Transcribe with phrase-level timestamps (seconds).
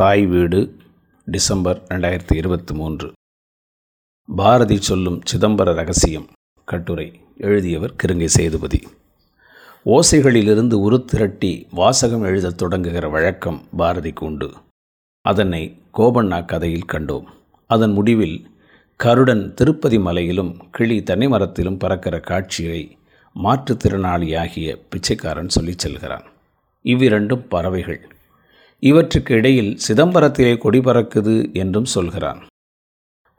[0.00, 0.76] தாய் வீடு
[1.24, 3.12] டிசம்பர் ரெண்டாயிரத்தி இருபத்தி மூன்று.
[4.36, 6.28] பாரதி சொல்லும் சிதம்பர ரகசியம்
[6.64, 8.88] கட்டுரை எழுதியவர் கிருங்கை சேதுபதி.
[9.84, 14.54] ஓசைகளிலிருந்து உருத்திரட்டி வாசகம் எழுதத் தொடங்குகிற வழக்கம் பாரதிக்கு உண்டு.
[15.20, 17.24] அதனை கோபண்ணா கதையில் கண்டோம்.
[17.66, 18.50] அதன் முடிவில்
[18.96, 22.98] கருடன் திருப்பதி மலையிலும் கிளி தனி மரத்திலும் பறக்கிற காட்சியை
[23.44, 26.24] மாற்றுத்திறனாளியாகிய பிச்சைக்காரன் சொல்லிச் செல்கிறான்.
[26.82, 28.13] இவ்விரண்டும் பறவைகள்.
[28.84, 32.46] இவற்றுக்கு இடையில் சிதம்பரத்திலே கொடி பறக்குது என்றும் சொல்கிறான்.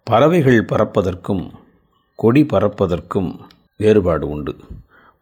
[0.04, 1.52] பறவைகள் பறப்பதற்கும்
[2.16, 3.40] கொடி பறப்பதற்கும்
[3.78, 4.56] வேறுபாடு உண்டு.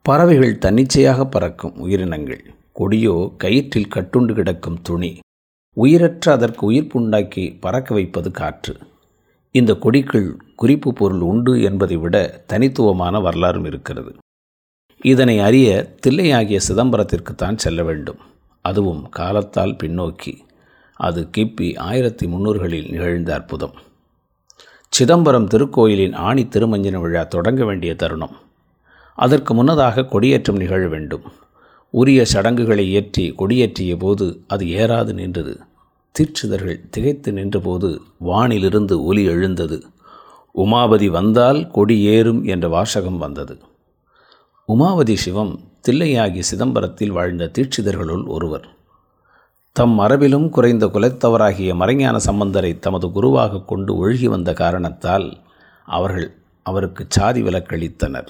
[0.02, 2.44] பறவைகள் தன்னிச்சையாக பறக்கும் உயிரினங்கள்.
[2.74, 5.20] கொடியோ கயிற்றில் கட்டுண்டு கிடக்கும் துணி.
[5.74, 8.78] உயிரற்ற அதற்கு உயிர்ப்புண்டாக்கி பறக்க வைப்பது காற்று.
[9.52, 14.16] இந்த கொடிக்குள் குறிப்பு பொருள் உண்டு என்பதை விட தனித்துவமான வரலாறும் இருக்கிறது.
[15.02, 18.32] இதனை அறிய தில்லையாகிய சிதம்பரத்திற்குத்தான் செல்ல வேண்டும்.
[18.64, 20.34] அதுவும் காலத்தால் பின்னோக்கி.
[21.00, 23.76] அது கிப்பி ஆயிரத்தி முன்னூறுகளில் நிகழ்ந்த அற்புதம்.
[24.90, 28.36] சிதம்பரம் திருக்கோயிலின் ஆணி திருமஞ்சன விழா தொடங்க வேண்டிய தருணம்.
[29.18, 31.26] அதற்கு முன்னதாக கொடியேற்றம் நிகழ வேண்டும்.
[31.90, 35.60] உரிய சடங்குகளை ஏற்றி கொடியேற்றிய போது அது ஏறாது நின்றது.
[36.16, 37.90] தீட்சிதர்கள் திகைத்து நின்றபோது
[38.26, 39.78] வானிலிருந்து ஒலி எழுந்தது.
[40.56, 43.58] உமாபதி வந்தால் கொடி ஏறும் என்ற வாசகம் வந்தது.
[44.68, 45.54] உமாவதி சிவம்
[45.88, 48.68] தில்லையாகி சிதம்பரத்தில் வாழ்ந்த தீட்சிதர்களுள் ஒருவர்.
[49.72, 55.38] தம் மரபிலும் குறைந்த குலைத்தவராகிய மறைஞான சம்பந்தரை தமது குருவாக கொண்டு ஒழுகி வந்த காரணத்தால்
[55.86, 58.28] அவர்கள் அவருக்கு சாதி விலக்களித்தனர்.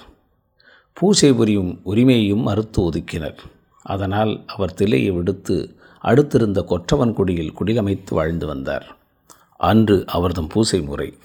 [0.94, 3.38] பூசை புரியும் உரிமையையும் மறுத்து ஒதுக்கினர்.
[3.84, 8.96] அதனால் அவர் தில்லையை விடுத்து அடுத்திருந்த கொற்றவன்குடியில் குடிலமைத்து வாழ்ந்து வந்தார்.
[9.58, 11.18] அன்று அவர்தம் பூசை முறை.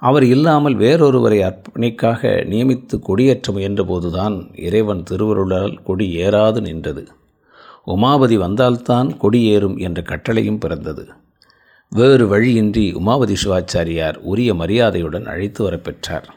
[0.00, 7.08] அவர் இல்லாமல் வேறொருவரை அர்ப்பணிக்காக நியமித்து கொடியேற்ற முயன்றபோதுதான் இறைவன் திருவருளால் கொடி ஏறாது நின்றது.
[7.86, 11.08] உமாபதி வந்தால்தான் கொடி ஏறும் என்ற கட்டளையும் பிறந்தது.
[11.90, 16.28] வேறு வழியின்றி உமாபதி சிவாச்சாரியார் உரிய மரியாதையுடன் அழைத்து வரப்பெற்றார்.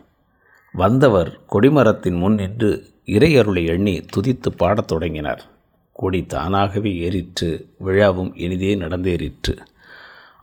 [0.73, 5.45] வந்தவர் கொடிமரத்தின் முன் நின்று இறையருளை எண்ணி துதித்து பாடத் தொடங்கினார்.
[5.91, 9.57] கொடி தானாகவே ஏறிற்று விழாவும் இனிதே நடந்தேறிற்று.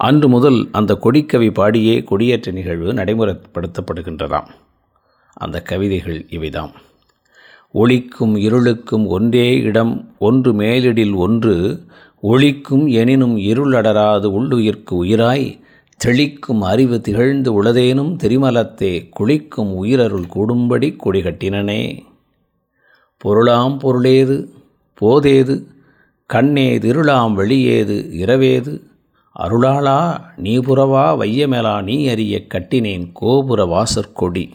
[0.00, 4.48] அன்று முதல் அந்த கொடிக்கவி பாடியே கொடியேற்ற நிகழ்வு நடைமுறைப்படுத்தப்படுகின்றதாம்.
[5.34, 6.74] அந்த கவிதைகள் இவைதாம்.
[7.74, 11.54] ஒளிக்கும் இருளுக்கும் ஒன்றே இடம் ஒன்று மேலிடில் ஒன்று
[12.22, 15.60] ஒளிக்கும் எனினும் இருளடராது உள்ளுயிர்க்கு உயிராய்
[16.04, 21.82] தெளிக்கும் அறிவு திகழ்ந்து உளதேனும் தெரிமலத்தே குளிக்கும் உயிரருள் கூடும்படி கொடிகட்டினனே
[23.16, 24.36] பொருளாம் பொருளேது
[25.00, 25.56] போதேது
[26.30, 28.72] கண்ணேதிருளாம் வெளியேது இரவேது
[29.42, 29.98] அருளாளா
[30.36, 34.50] நீ புறவா வையமேலா நீ அறிய கட்டினேன் கோபுர வாசற்கொடி.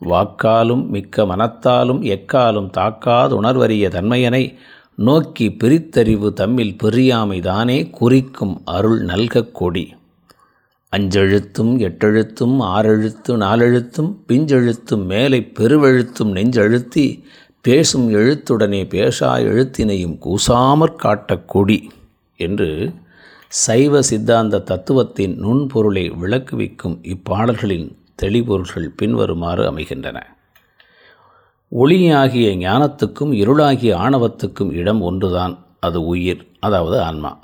[0.00, 4.54] வாக்காலும் மிக்க மனத்தாலும் எக்காலும் தாக்காது உணர்வறிய தன்மையனை
[4.94, 9.94] நோக்கி பிரித்தறிவு தம்மில் பெரியாமை தானே குறிக்கும் அருள் நல்க கொடி.
[10.96, 17.22] அஞ்செழுத்தும் எட்டெழுத்தும் ஆறெழுத்து நாலெழுத்தும் பிஞ்செழுத்தும் மேலை பெருவெழுத்தும் நெஞ்செழுத்தி
[17.60, 21.90] பேசும் எழுத்துடனே பேசா எழுத்தினையும் கூசாமற் காட்டக்கொடி கொடி
[22.36, 22.94] என்று
[23.50, 30.36] சைவ சித்தாந்த தத்துவத்தின் நுண்பொருளை விளக்குவிக்கும் இப்பாடல்களின் தெளிபொருள்கள் பின்வருமாறு அமைகின்றன.
[31.72, 37.38] ஒளியாகிய ஞானத்துக்கும் இருளாகிய ஆணவத்துக்கும் இடம் ஒன்றுதான் அது உயிர் அதாவது ஆன்மா.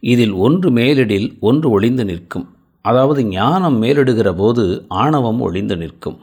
[0.00, 2.56] இதில் ஒன்று மேலிடில் ஒன்று ஒளிந்து நிற்கும்.
[2.80, 6.18] அதாவது ஞானம் மேலிடுகிற போது ஆணவம் ஒளிந்து நிற்கும்.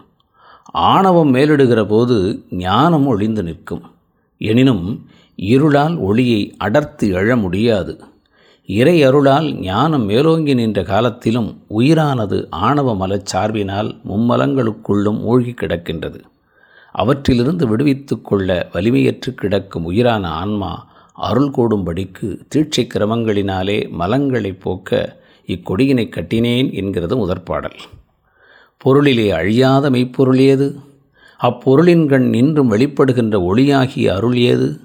[0.64, 3.82] ஆணவம் மேலிடுகிற போது ஞானம் ஒளிந்து நிற்கும்.
[4.38, 8.04] எனினும் இருளால் ஒளியை அடர்த்து எழ முடியாது.
[8.70, 16.20] இறை அருளால் ஞானம் மேலோங்கி நின்ற காலத்திலும் உயிரானது ஆணவ மலச்சார்பினால் மும்மலங்களுக்குள்ளும் மூழ்கி கிடக்கின்றது.
[16.92, 26.74] அவற்றிலிருந்து விடுவித்து கொள்ள வலிமையற்று கிடக்கும் உயிரான ஆன்மா அருள் கூடும்படிக்கு தீட்சை கிரமங்களினாலே மலங்களை போக்க இக்கொடியினை கட்டினேன்
[26.74, 27.80] என்கிறது முதற்பாடல்.
[28.78, 30.80] பொருளிலே அழியாத மெய்ப்பொருள் ஏது?
[31.40, 34.80] அப்பொருளின் கண் நின்றும் வெளிப்படுகின்ற ஒளியாகிய அருள் ஏது?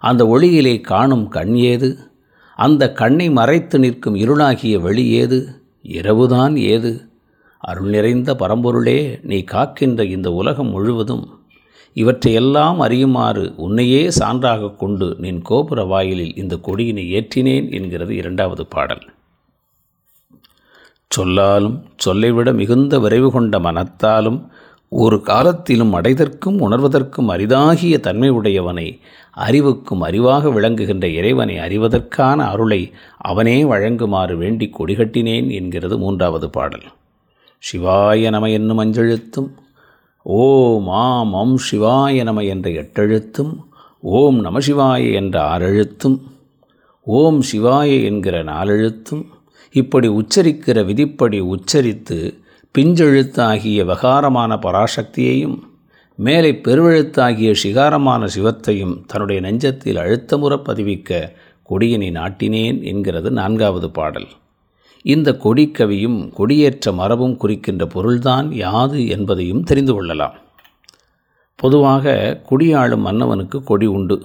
[0.00, 2.11] அந்த ஒளியிலே காணும் கண் ஏது?
[2.56, 5.62] அந்த கண்ணை மறைத்து நிற்கும் இருளாகிய வெளி ஏது?
[5.82, 7.08] இரவுதான் ஏது?
[7.58, 11.40] அருள் நிறைந்த பரம்பொருளே நீ காக்கின்ற இந்த உலகம் முழுவதும்.
[11.94, 19.12] இவற்றையெல்லாம் அறியுமாறு உன்னையே சான்றாக கொண்டு நின் கோபுர வாயிலில் இந்த கொடியினை ஏற்றினேன் என்கிறது இரண்டாவது பாடல்.
[21.08, 24.50] சொல்லாலும் சொல்லைவிட மிகுந்த விரைவு கொண்ட மனத்தாலும்
[24.92, 29.00] ஒரு காலத்திலும் அடைதற்கும் உணர்வதற்கும் அரிதாகிய தன்மை உடையவனை
[29.30, 36.82] அறிவுக்கும் அறிவாக விளங்குகின்ற இறைவனை அறிவதற்கான அருளை அவனே வழங்குமாறு வேண்டி கொடிகட்டினேன் என்கிறது மூன்றாவது பாடல்.
[37.72, 39.50] சிவாய நம என்னும் அஞ்செழுத்தும்
[40.22, 43.56] ஓம் ஆம் அம் சிவாய நம என்ற எட்டெழுத்தும்
[44.00, 46.20] ஓம் நமசிவாய என்ற ஆறெழுத்தும்
[47.02, 49.24] ஓம் சிவாய என்கிற நாலெழுத்தும்
[49.72, 52.41] இப்படி உச்சரிக்கிற விதிப்படி உச்சரித்து
[52.78, 55.56] பிஞ்செழுத்தாகிய வகாரமான பராசக்தியையும்
[56.14, 61.32] மேலே பெருவெழுத்தாகிய சிகாரமான சிவத்தையும் தன்னுடைய நெஞ்சத்தில் அழுத்தமுற பதிவிக்க
[61.70, 64.26] கொடியினை நாட்டினேன் என்கிறது நான்காவது பாடல்.
[65.02, 70.34] இந்த கொடிக்கவியும் கொடியேற்ற மரபும் குறிக்கின்ற பொருள்தான் யாது என்பதையும் தெரிந்து கொள்ளலாம்.
[71.56, 74.22] பொதுவாக குடியாளும் மன்னவனுக்கு கொடி உண்டு.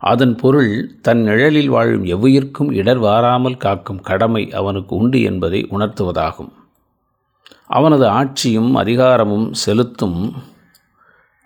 [0.00, 6.52] அதன் பொருள் தன் நிழலில் வாழும் எவ்வுயிர்க்கும் இடர் வாராமல் காக்கும் கடமை அவனுக்கு உண்டு என்பதை உணர்த்துவதாகும்.
[7.66, 10.32] அவனது ஆட்சியும் அதிகாரமும் செலுத்தும்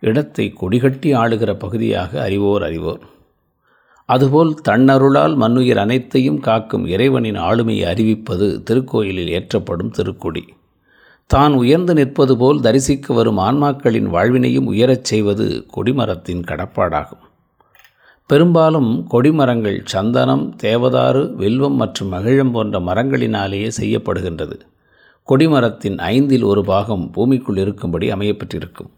[0.02, 3.02] இடத்தை கொடிகட்டி ஆளுகிற பகுதியாக அறிவோர் அறிவோர்.
[4.04, 10.44] அதுபோல் தன்னருளால் மண்ணுயிர் அனைத்தையும் காக்கும் இறைவனின் ஆளுமையை அறிவிப்பது திருக்கோயிலில் ஏற்றப்படும் திருக்குடி.
[11.26, 17.24] தான் உயர்ந்து நிற்பது போல் தரிசிக்க வரும் ஆன்மாக்களின் வாழ்வினையும் உயரச் செய்வது கொடிமரத்தின் கடப்பாடாகும்.
[18.26, 24.58] பெரும்பாலும் கொடிமரங்கள் சந்தனம் தேவதாறு வில்வம் மற்றும் மகிழம் போன்ற மரங்களினாலேயே செய்யப்படுகின்றது.
[25.30, 28.90] கொடிமரத்தின் ஐந்தில் ஒரு பாகம் பூமிக்குள் இருக்கும்படி அமையப்பட்டிருக்கும்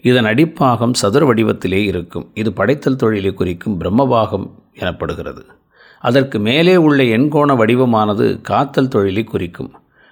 [0.00, 2.30] இதன் அடிப்பாகம் சதுர வடிவத்திலே இருக்கும்.
[2.34, 5.42] இது படைத்தல் தொழிலை குறிக்கும் பிரம்மபாகம் எனப்படுகிறது.
[6.00, 9.70] அதற்கு மேலே உள்ள எண்கோண வடிவமானது காத்தல் தொழிலை குறிக்கும்.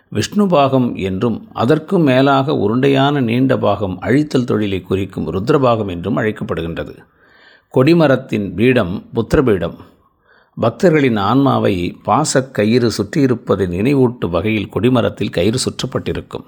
[0.08, 6.94] விஷ்ணு பாகம் என்றும் அதற்கும் மேலாக உருண்டையான நீண்ட பாகம் அழித்தல் தொழிலை குறிக்கும் ருத்ரபாகம் என்றும் அழைக்கப்படுகின்றது.
[7.74, 9.76] கொடிமரத்தின் பீடம் புத்திரபீடம்.
[10.60, 16.44] பக்தர்களின் ஆன்மாவை பாசக் கயிறு சுற்றியிருப்பதை நினைவூட்டும் வகையில் கொடிமரத்தில் கயிறு சுற்றப்பட்டிருக்கும்.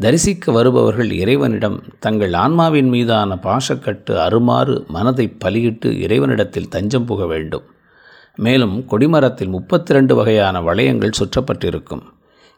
[0.00, 7.62] தரிசிக்க வருபவர்கள் இறைவனிடம் தங்கள் ஆன்மாவின் மீதான பாசக்கட்டு அருமாறு மனதை பலியிட்டு இறைவனிடத்தில் தஞ்சம் புக வேண்டும்.
[8.36, 12.02] மேலும் கொடிமரத்தில் முப்பத்தி ரெண்டு வகையான வளையங்கள் சுற்றப்பட்டிருக்கும்.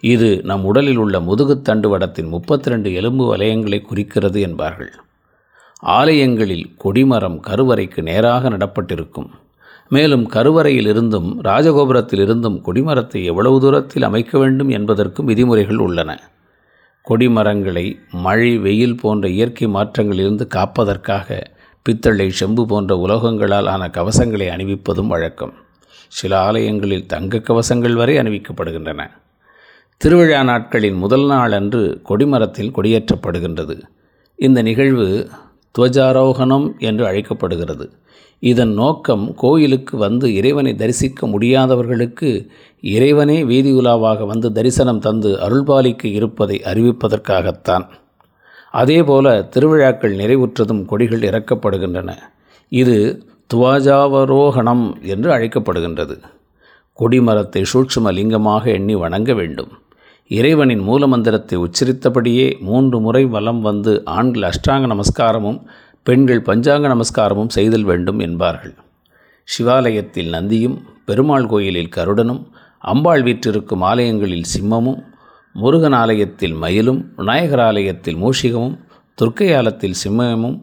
[0.01, 4.93] இது நம் உடலில் உள்ள முதுகுத்தண்டு வடத்தின் முப்பத்தி ரெண்டு எலும்பு வளையங்களை குறிக்கிறது என்பார்கள்.
[5.81, 9.31] ஆலயங்களில் கொடிமரம் கருவறைக்கு நேராக நடப்பட்டிருக்கும்.
[9.89, 16.21] மேலும் கருவறையில் இருந்தும் ராஜகோபுரத்தில் இருந்தும் கொடிமரத்தை எவ்வளவு தூரத்தில் அமைக்க வேண்டும் என்பதற்கும் விதிமுறைகள் உள்ளன.
[17.09, 21.43] கொடிமரங்களை மழை வெயில் போன்ற இயற்கை மாற்றங்களிலிருந்து காப்பதற்காக
[21.83, 25.53] பித்தளை செம்பு போன்ற உலோகங்களால் ஆன கவசங்களை அணிவிப்பதும் வழக்கம்.
[26.09, 29.11] சில ஆலயங்களில் தங்க கவசங்கள் வரை அணிவிக்கப்படுகின்றன.
[29.97, 33.81] திருவிழா நாட்களின் முதல் நாள் அன்று கொடிமரத்தில் கொடியேற்றப்படுகின்றது.
[34.37, 35.29] இந்த நிகழ்வு
[35.79, 37.91] துவஜாரோகணம் என்று அழைக்கப்படுகிறது.
[38.43, 42.31] இதன் நோக்கம் கோயிலுக்கு வந்து இறைவனை தரிசிக்க முடியாதவர்களுக்கு
[42.81, 47.87] இறைவனே வீதி உலாவாக வந்து தரிசனம் தந்து அருள்பாலிக்க இருப்பதை அறிவிப்பதற்காகத்தான்.
[48.71, 52.11] அதேபோல திருவிழாக்கள் நிறைவுற்றதும் கொடிகள் இறக்கப்படுகின்றன.
[52.69, 56.17] இது துவாஜாவரோகணம் என்று அழைக்கப்படுகின்றது.
[56.99, 59.73] கொடிமரத்தை சூட்சும லிங்கமாக எண்ணி வணங்க வேண்டும்.
[60.31, 65.59] இறைவனின் மூலமந்திரத்தை உச்சரித்தபடியே மூன்று முறை வலம் வந்து ஆண்கள் அஷ்டாங்க நமஸ்காரமும்
[66.07, 68.75] பெண்கள் பஞ்சாங்க நமஸ்காரமும் செய்தல் வேண்டும் என்பார்கள்.
[69.49, 72.43] சிவாலயத்தில் நந்தியும் பெருமாள் கோயிலில் கருடனும்
[72.79, 75.01] அம்பாள் வீற்றிருக்கும் ஆலயங்களில் சிம்மமும்
[75.53, 78.77] முருகன் ஆலயத்தில் மயிலும் விநாயகர் ஆலயத்தில் மூஷிகமும்
[79.19, 80.59] துர்க்கை ஆலத்தில் சிம்மமும்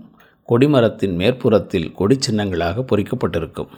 [0.49, 3.71] கொடிமரத்தின் மேற்புறத்தில் கொடி சின்னங்களாக பொறிக்கப்பட்டிருக்கும்.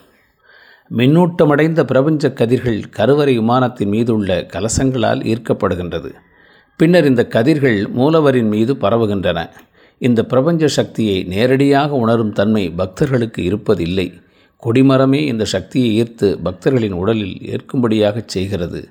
[0.91, 6.11] மின்னூட்டமடைந்த பிரபஞ்ச கதிர்கள் கருவறை விமானத்தின் மீதுள்ள கலசங்களால் ஈர்க்கப்படுகின்றது.
[6.79, 9.39] பின்னர் இந்த கதிர்கள் மூலவரின் மீது பரவுகின்றன.
[9.97, 14.21] இந்த பிரபஞ்ச சக்தியை நேரடியாக உணரும் தன்மை பக்தர்களுக்கு இருப்பதில்லை.
[14.63, 18.89] கொடிமரமே இந்த சக்தியை ஈர்த்து பக்தர்களின் உடலில் ஏற்கும்படியாக செய்கிறது.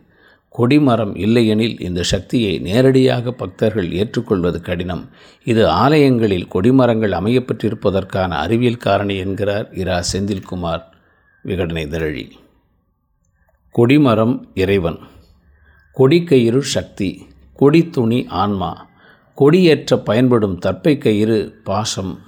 [0.59, 5.09] கொடிமரம் இல்லையெனில் இந்த சக்தியை நேரடியாக பக்தர்கள் ஏற்றுக்கொள்வது கடினம்.
[5.45, 10.83] இது ஆலயங்களில் கொடிமரங்கள் அமையப்பட்டிருப்பதற்கான அறிவியல் காரணி என்கிறார் இரா செந்தில்குமார்.
[11.45, 12.31] விகடனை திரழி.
[13.71, 14.99] கொடிமரம் இறைவன்.
[15.99, 17.27] கொடிக்கயிறு சக்தி.
[17.61, 18.91] கொடித்துணி ஆன்மா.
[19.35, 22.19] கொடியேற்ற பயன்படும் தற்பை கயிறு பாசம்.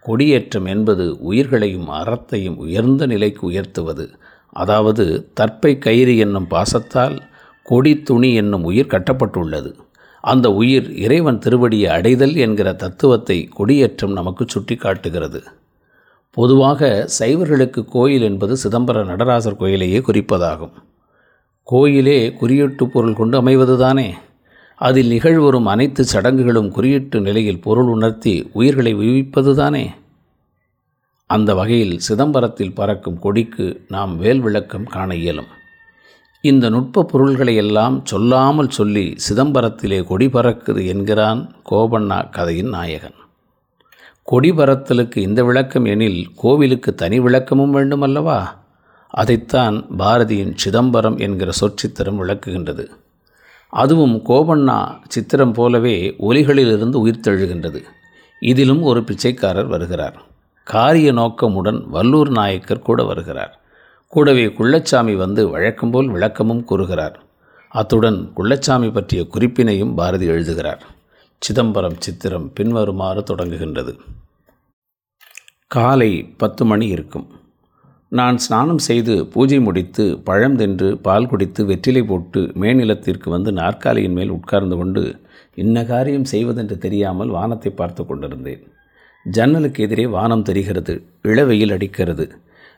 [0.00, 4.10] கொடியேற்றம் என்பது உயிர்களையும் அறத்தையும் உயர்ந்த நிலைக்கு உயர்த்துவது.
[4.52, 7.16] அதாவது தற்பை கயிறு என்னும் பாசத்தால்
[7.62, 9.74] கொடி துணி என்னும் உயிர் கட்டப்பட்டுள்ளது.
[10.20, 15.42] அந்த உயிர் இறைவன் திருவடியை அடைதல் என்கிற தத்துவத்தை கொடியேற்றம் நமக்கு சுட்டி காட்டுகிறது
[16.30, 20.74] பொதுவாக சைவர்களுக்கு கோயில் என்பது சிதம்பர நடராசர் கோயிலையே குறிப்பதாகும்.
[21.62, 24.08] கோயிலே குறியீட்டு பொருள் கொண்டு அமைவதுதானே?
[24.78, 29.86] அதில் நிகழ்வரும் அனைத்து சடங்குகளும் குறியீட்டு நிலையில் பொருள் உணர்த்தி உயிர்களை உயிர்ப்பதுதானே
[31.26, 35.50] அந்த வகையில் சிதம்பரத்தில் பறக்கும் கொடிக்கு நாம் வேல் விளக்கம் காண இயலும்.
[36.40, 43.18] இந்த நுட்ப பொருள்களை எல்லாம் சொல்லாமல் சொல்லி சிதம்பரத்திலே கொடி பறக்குது என்கிறான் கோபண்ணா கதையின் நாயகன்.
[44.22, 48.48] கொடி பறத்தலுக்கு இந்த விளக்கம் எனில் கோவிலுக்கு தனி விளக்கமும் வேண்டுமல்லவா?
[49.08, 52.86] அதைத்தான் பாரதியின் சிதம்பரம் என்கிற சொற்சித்திரம் விளக்குகின்றது.
[53.68, 57.82] அதுவும் கோபண்ணா சித்திரம் போலவே ஒலிகளிலிருந்து உயிர்த்தெழுகின்றது
[58.40, 60.22] இதிலும் ஒரு பிச்சைக்காரர் வருகிறார்.
[60.64, 63.60] காரிய நோக்கமுடன் வல்லூர் நாயக்கர் கூட வருகிறார்.
[64.06, 67.22] கூடவே குள்ளச்சாமி வந்து வழக்கம்போல் விளக்கமும் கூறுகிறார்.
[67.68, 70.86] அத்துடன் குள்ளச்சாமி பற்றிய குறிப்பினையும் பாரதி எழுதுகிறார்.
[71.38, 73.98] சிதம்பரம் சித்திரம் பின்வருமாறு தொடங்குகின்றது.
[75.66, 77.37] காலை பத்து மணி இருக்கும்.
[78.12, 84.28] நான் ஸ்நானம் செய்து பூஜை முடித்து பழம் தின்று பால் குடித்து வெற்றிலை போட்டு மேநிலத்திற்கு வந்து நாற்காலியின் மேல்
[84.28, 85.02] உட்கார்ந்து கொண்டு
[85.54, 88.62] இன்ன காரியம் செய்வதென்று தெரியாமல் வானத்தை பார்த்து கொண்டிருந்தேன்.
[89.26, 92.26] ஜன்னலுக்கு எதிரே வானம் தெரிகிறது இளவெயில் அடிக்கிறது.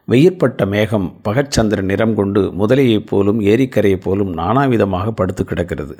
[0.08, 5.96] வெயிற்பட்ட மேகம் பகச்சந்திர நிறம் கொண்டு முதலையைப் போலும் ஏரிக்கரையைப் போலும் நானாவிதமாக படுத்து கிடக்கிறது.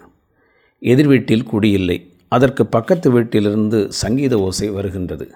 [0.82, 5.28] எதிர் வீட்டில் குடியில்லை அதற்கு பக்கத்து வீட்டிலிருந்து சங்கீத ஓசை வருகின்றது.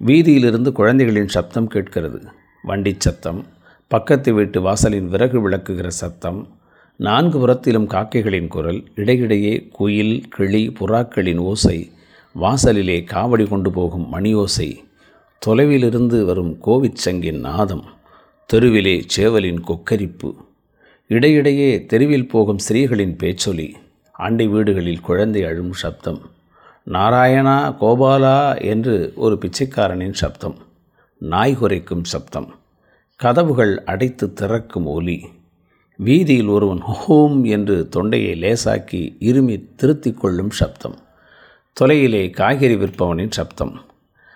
[0.00, 2.20] வீதியிலிருந்து குழந்தைகளின் சப்தம் கேட்கிறது.
[2.64, 3.46] வண்டி சத்தம்
[3.88, 6.48] பக்கத்து வீட்டு வாசலின் விறகு விளக்குகிற சத்தம்
[6.96, 11.90] நான்கு புறத்திலும் காக்கைகளின் குரல் இடையிடையே குயில் கிளி புறாக்களின் ஓசை
[12.34, 14.68] வாசலிலே காவடி கொண்டு போகும் மணி ஓசை
[15.46, 17.84] தொலைவிலிருந்து வரும் கோவிச்சங்கின் நாதம்
[18.46, 20.30] தெருவிலே சேவலின் கொக்கரிப்பு
[21.06, 23.68] இடையிடையே தெருவில் போகும் ஸ்திரீகளின் பேச்சொலி
[24.12, 26.20] ஆண்டை வீடுகளில் குழந்தை அழும் சப்தம்
[26.86, 30.56] நாராயணா கோபாலா என்று ஒரு பிச்சைக்காரனின் சப்தம்.
[31.20, 32.54] நாய் குறைக்கும் சப்தம்.
[33.16, 35.24] கதவுகள் அடைத்து திறக்கும் ஒலி.
[35.96, 40.94] வீதியில் ஒருவன் ஹோம் என்று தொண்டையை லேசாக்கி இருமி திருத்திக் கொள்ளும் சப்தம்.
[41.80, 43.80] தொலையிலே காய்கறி விற்பவனின் சப்தம்.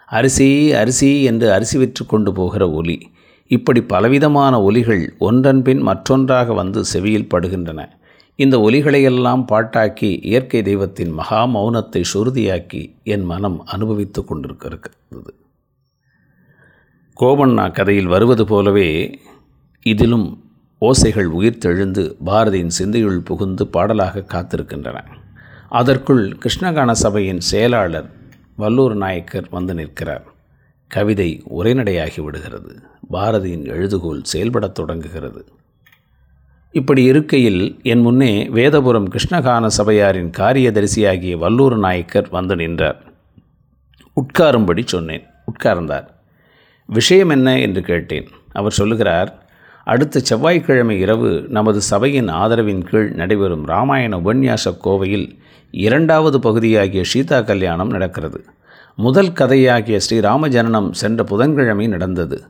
[0.07, 3.11] அரிசி அரிசி என்று அரிசி விற்று கொண்டு போகிற ஒலி.
[3.47, 7.89] இப்படி பலவிதமான ஒலிகள் ஒன்றன்பின் மற்றொன்றாக வந்து செவியில் படுகின்றன.
[8.37, 14.91] இந்த ஒலிகளையெல்லாம் பாட்டாக்கி இயற்கை தெய்வத்தின் மகா மௌனத்தை சுருதியாக்கி என் மனம் அனுபவித்து கொண்டிருக்கிறது.
[17.21, 19.21] கோபண்ணா கதையில் வருவது போலவே
[19.83, 20.51] இதிலும்
[20.81, 25.01] ஓசைகள் உயிர்த்தெழுந்து பாரதியின் சிந்தையுள் புகுந்து பாடலாக காத்திருக்கின்றன.
[25.69, 28.11] அதற்குள் கிருஷ்ணகான சபையின் செயலாளர்
[28.57, 30.25] வல்லூர் நாயக்கர் வந்து நிற்கிறார்.
[30.89, 32.83] கவிதை உரைநடையாகி விடுகிறது.
[33.13, 35.45] பாரதியின் எழுதுகோல் செயல்படத் தொடங்குகிறது.
[36.73, 43.03] இப்படி இருக்கையில் என் முன்னே வேதபுரம் கிருஷ்ணகான சபையாரின் காரியதரிசியாகிய வல்லூர் நாயக்கர் வந்து நின்றார்.
[44.17, 45.27] உட்காரும்படி சொன்னேன்.
[45.47, 46.12] உட்கார்ந்தார்.
[46.93, 48.29] விஷயம் என்ன என்று கேட்டேன்.
[48.53, 49.31] அவர் சொல்லுகிறார்
[49.85, 55.39] அடுத்த செவ்வாய்க்கிழமை இரவு நமது சபையின் ஆதரவின் கீழ் நடைபெறும் ராமாயண உபன்யாச கோவையில்
[55.71, 58.45] இரண்டாவது பகுதியாகிய சீதா கல்யாணம் நடக்கிறது.
[58.97, 62.45] முதல் கதையாகிய ஸ்ரீராமஜனனம் சென்ற புதன்கிழமை நடந்தது.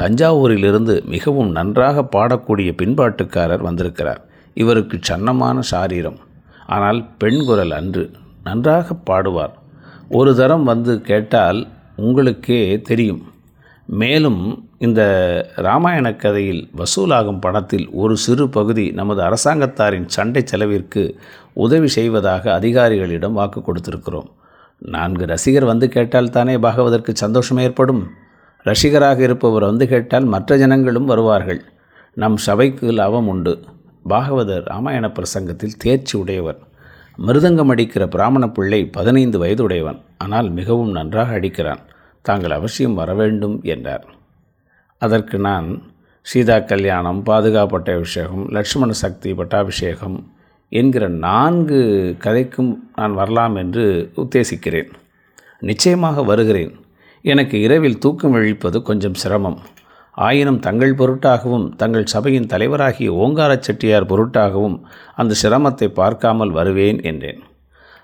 [0.00, 4.24] தஞ்சாவூரிலிருந்து மிகவும் நன்றாக பாடக்கூடிய பின்பாட்டுக்காரர் வந்திருக்கிறார்.
[4.54, 6.18] இவருக்கு சன்னமான சாரீரம்.
[6.66, 8.10] ஆனால் பெண் குரல் அன்று
[8.44, 9.54] நன்றாக பாடுவார்.
[10.08, 13.31] ஒரு தரம் வந்து கேட்டால் உங்களுக்கே தெரியும்.
[13.86, 15.02] மேலும் இந்த
[15.56, 21.20] ராமாயண கதையில் வசூலாகும் பணத்தில் ஒரு சிறு பகுதி நமது அரசாங்கத்தாரின் சண்டை செலவிற்கு
[21.52, 24.28] உதவி செய்வதாக அதிகாரிகளிடம் வாக்கு கொடுத்திருக்கிறோம்.
[24.78, 28.10] நான்கு ரசிகர் வந்து கேட்டால் தானே பாகவதற்கு சந்தோஷம் ஏற்படும்?
[28.64, 31.62] ரசிகராக இருப்பவர் வந்து கேட்டால் மற்ற ஜனங்களும் வருவார்கள்.
[32.14, 33.64] நம் சபைக்கு லாபம் உண்டு.
[34.08, 36.58] பாகவதர் ராமாயண பிரசங்கத்தில் தேர்ச்சி உடையவர்.
[37.26, 40.02] மிருதங்கம் அடிக்கிற பிராமண பிள்ளை பதினைந்து வயதுடையவன்.
[40.18, 41.78] ஆனால் மிகவும் நன்றாக அடிக்கிறான்.
[42.22, 44.04] தாங்கள் அவசியம் வர வேண்டும் என்றார்.
[45.02, 45.68] அதற்கு நான்
[46.26, 50.18] சீதா கல்யாணம் பாதுகாப்பட்ட அபிஷேகம் லட்சுமண சக்தி பட்டாபிஷேகம்
[50.72, 51.80] என்கிற நான்கு
[52.24, 54.90] கதைக்கும் நான் வரலாம் என்று உத்தேசிக்கிறேன்.
[55.60, 56.72] நிச்சயமாக வருகிறேன்.
[57.24, 59.58] எனக்கு இரவில் தூக்கம் இழிப்பது கொஞ்சம் சிரமம்.
[60.14, 64.76] ஆயினும் தங்கள் பொருட்டாகவும் தங்கள் சபையின் தலைவராகிய ஓங்கார செட்டியார் பொருட்டாகவும்
[65.14, 67.42] அந்த சிரமத்தை பார்க்காமல் வருவேன் என்றேன்.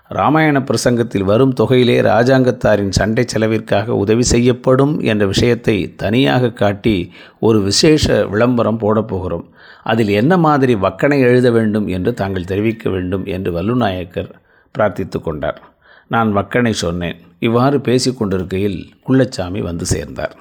[0.09, 8.25] ராமாயண பிரசங்கத்தில் வரும் தொகையிலே ராஜாங்கத்தாரின் சண்டை செலவிற்காக உதவி செய்யப்படும் என்ற விஷயத்தை தனியாக காட்டி ஒரு விசேஷ
[8.27, 9.45] விளம்பரம் போடப்போகிறோம்
[9.83, 14.31] அதில் என்ன மாதிரி வக்கனை எழுத வேண்டும் என்று தாங்கள் தெரிவிக்க வேண்டும் என்று வல்லுநாயக்கர்
[14.77, 15.61] பிரார்த்தித்து கொண்டார்.
[16.07, 17.17] நான் வக்கனை சொன்னேன்.
[17.39, 20.35] இவ்வாறு பேசி கொண்டிருக்கையில் குள்ளச்சாமி வந்து சேர்ந்தார்.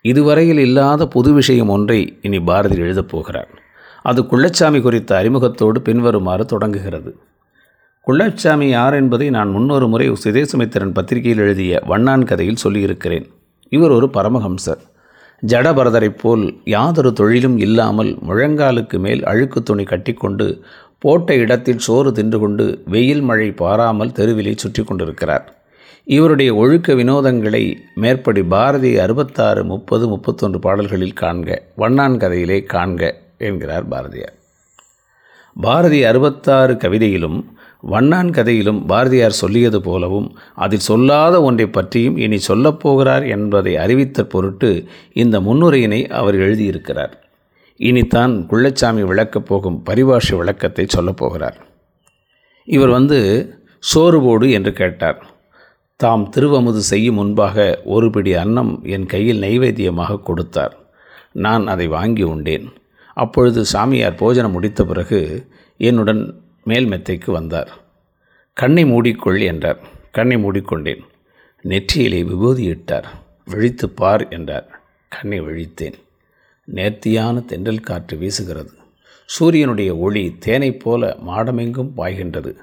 [0.00, 3.48] இதுவரையில் இல்லாத புது விஷயம் ஒன்றை இனி பாரதி எழுதப் போகிறார்.
[4.02, 7.16] அது குள்ளச்சாமி குறித்த அறிமுகத்தோடு பின்வருமாறு தொடங்குகிறது.
[8.10, 13.26] குள்ளச்சாமி யார் என்பதை நான் முன்னொரு முறை சுதேசமித்திரன் பத்திரிகையில் எழுதிய வண்ணான் கதையில் சொல்லியிருக்கிறேன்.
[13.68, 14.82] இவர் ஒரு பரமஹம்சர்.
[15.46, 20.62] ஜடபரதரைப் போல் யாதொரு தொழிலும் இல்லாமல் முழங்காலுக்கு மேல் அழுக்கு துணி கட்டிக்கொண்டு
[20.98, 25.54] போட்ட இடத்தில் சோறு தின்று கொண்டு வெயில் மழை பாராமல் தெருவிலே சுற்றி கொண்டிருக்கிறார்.
[26.04, 34.34] இவருடைய ஒழுக்க வினோதங்களை மேற்படி பாரதி அறுபத்தாறு முப்பது முப்பத்தொன்று பாடல்களில் காண்க வண்ணான் கதையிலே காண்க என்கிறார் பாரதியார்.
[35.60, 37.38] பாரதி அறுபத்தாறு கவிதையிலும்
[37.82, 45.40] வண்ணான் கதையிலும் பாரதியார் சொல்லியது போலவும் அதில் சொல்லாத ஒன்றை பற்றியும் இனி சொல்லப்போகிறார் என்பதை அறிவித்த பொருட்டு இந்த
[45.40, 47.12] முன்னுரையினை அவர் எழுதியிருக்கிறார்.
[47.78, 51.56] இனித்தான் குள்ளச்சாமி விளக்கப் போகும் பரிபாஷை விளக்கத்தை சொல்லப்போகிறார்
[52.64, 53.18] இவர் வந்து
[53.94, 55.26] சோறுபோடு என்று கேட்டார்.
[55.96, 60.74] தாம் திருவமுது செய்யும் முன்பாக ஒரு பிடி அன்னம் என் கையில் நைவேத்தியமாக கொடுத்தார்.
[61.32, 62.72] நான் அதை வாங்கி உண்டேன்.
[63.14, 67.70] அப்பொழுது சாமியார் போஜனம் முடித்த பிறகு என்னுடன் மேல் மெத்தைக்கு வந்தார்.
[68.52, 69.78] கண்ணை மூடிக்கொள் என்றார்.
[70.12, 71.00] கண்ணை மூடிக்கொண்டேன்.
[71.64, 73.04] நெற்றியிலே விபூதியிட்டார்.
[73.44, 74.80] விழித்து பார் என்றார்.
[75.08, 75.92] கண்ணை விழித்தேன்.
[76.64, 78.70] நேர்த்தியான தென்றல் காற்று வீசுகிறது.
[79.26, 82.56] சூரியனுடைய ஒளி தேனைப் போல மாடமெங்கும் பாய்கின்றது.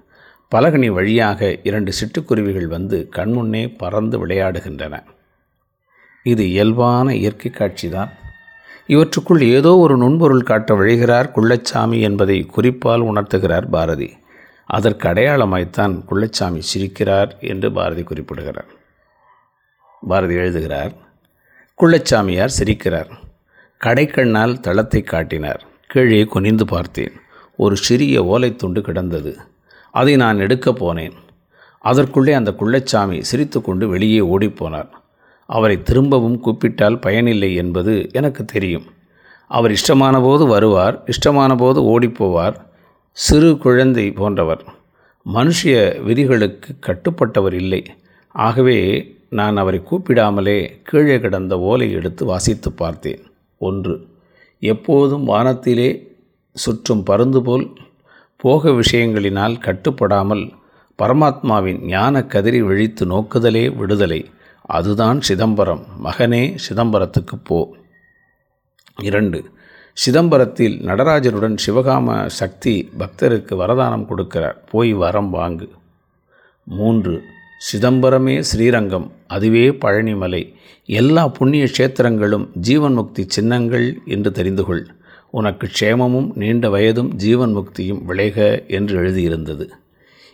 [0.56, 5.04] பலகனி வழியாக இரண்டு சிட்டுக்குருவிகள் வந்து கண்முன்னே பறந்து விளையாடுகின்றன.
[6.24, 8.10] இது இயல்பான இயற்கை காட்சிதான்.
[8.88, 14.18] இவற்றுக்குள் ஏதோ ஒரு நுண்பொருள் காட்ட விழைகிறார் குள்ளச்சாமி என்பதை குறிப்பால் உணர்த்துகிறார் பாரதி.
[14.66, 18.66] அதற்கு அடையாளமாய்த்தான் குள்ளச்சாமி சிரிக்கிறார் என்று பாரதி குறிப்பிடுகிறார்.
[20.08, 20.92] பாரதி எழுதுகிறார்
[21.82, 23.10] குள்ளச்சாமியார் சிரிக்கிறார்.
[23.84, 25.64] கடைக்கண்ணால் தளத்தை காட்டினார்.
[25.88, 27.12] கீழே குனிந்து பார்த்தேன்.
[27.58, 29.38] ஒரு சிறிய ஓலைத்துண்டு கிடந்தது.
[29.92, 31.12] அதை நான் எடுக்கப் போனேன்.
[31.80, 34.90] அதற்குள்ளே அந்த குள்ளச்சாமி சிரித்துக்கொண்டு வெளியே ஓடிப்போனார்
[35.46, 38.86] அவரை திரும்பவும் கூப்பிட்டால் பயனில்லை என்பது எனக்கு தெரியும்.
[39.48, 42.56] அவர் இஷ்டமான போது வருவார் இஷ்டமான போது ஓடிப்போவார்
[43.12, 44.64] சிறு குழந்தை போன்றவர்.
[45.34, 47.86] மனுஷிய விதிகளுக்கு கட்டுப்பட்டவர் இல்லை.
[48.30, 48.78] ஆகவே
[49.30, 53.22] நான் அவரை கூப்பிடாமலே கீழே கிடந்த ஓலை எடுத்து வாசித்து பார்த்தேன்.
[53.58, 54.08] ஒன்று
[54.60, 56.12] எப்போதும் வானத்திலே
[56.54, 57.78] சுற்றும் பருந்து போல்
[58.38, 60.52] போக விஷயங்களினால் கட்டுப்படாமல்
[61.02, 64.26] பரமாத்மாவின் ஞான கதிரை விழித்து நோக்குதலே விடுதலை.
[64.66, 65.86] அதுதான் சிதம்பரம்.
[66.04, 67.76] மகனே சிதம்பரத்துக்கு போ.
[69.02, 69.44] இரண்டு
[69.94, 74.56] சிதம்பரத்தில் நடராஜருடன் சிவகாம சக்தி பக்தருக்கு வரதானம் கொடுக்கிறார்.
[74.72, 75.70] போய் வரம் வாங்கு.
[76.64, 77.22] மூன்று
[77.72, 80.54] சிதம்பரமே ஸ்ரீரங்கம் அதுவே பழனிமலை.
[80.86, 84.88] எல்லா புண்ணிய க்ஷேத்திரங்களும் ஜீவன் முக்தி சின்னங்கள் என்று தெரிந்து கொள்.
[85.30, 89.70] உனக்கு க்ஷேமமும் நீண்ட வயதும் ஜீவன் முக்தியும் விளைக என்று எழுதியிருந்தது.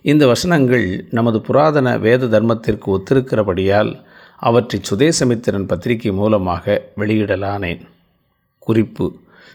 [0.02, 4.08] இந்த வசனங்கள் நமது புராதன வேத தர்மத்திற்கு ஒத்திருக்கிறபடியால்
[4.40, 7.82] அவற்றை சுதேசமித்திரன் பத்திரிகை மூலமாக வெளியிடலானேன்.
[8.60, 9.06] குறிப்பு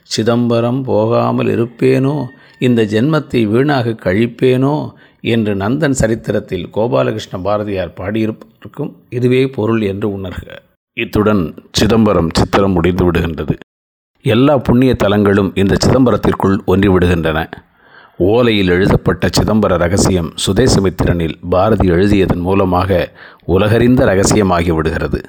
[0.02, 2.26] சிதம்பரம் போகாமல் இருப்பேனோ?
[2.58, 4.92] இந்த ஜென்மத்தை வீணாக கழிப்பேனோ?
[5.20, 10.48] என்று நந்தன் சரித்திரத்தில் கோபாலகிருஷ்ண பாரதியார் பாடியிருப்பதற்கும் இதுவே பொருள் என்று உணர்க.
[10.92, 13.54] இத்துடன் சிதம்பரம் சித்திரம் முடிந்து விடுகின்றது
[14.24, 17.40] எல்லா புண்ணிய தலங்களும் இந்த சிதம்பரத்திற்குள் ஒன்றிவிடுகின்றன.
[18.18, 23.12] ஓலையில் எழுதப்பட்ட சிதம்பர ரகசியம் சுதேசமித்திரனில் பாரதி எழுதியதன் மூலமாக
[23.46, 25.20] உலகறிந்த ரகசியமாகி விடுகிறது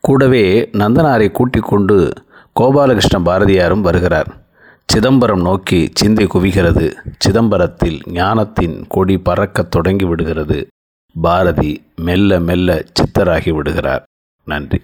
[0.00, 2.12] கூடவே நந்தனாரை கூட்டிக் கொண்டு
[2.60, 4.46] கோபாலகிருஷ்ண பாரதியாரும் வருகிறார்.
[4.86, 6.92] சிதம்பரம் நோக்கி சிந்தை குவிகிறது.
[7.26, 10.66] சிதம்பரத்தில் ஞானத்தின் கொடி பறக்கத் தொடங்கி விடுகிறது
[11.20, 14.02] பாரதி மெல்ல மெல்ல சித்தராகி விடுகிறார்.
[14.44, 14.80] நன்றி.